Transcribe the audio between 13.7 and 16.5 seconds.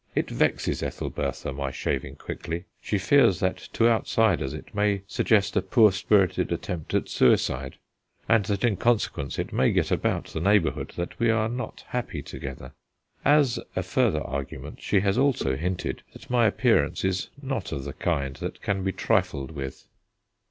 a further argument, she has also hinted that my